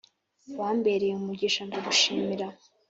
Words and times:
Wambereye 0.59 1.13
umugisha 1.19 1.61
ndagushimira 1.69 2.47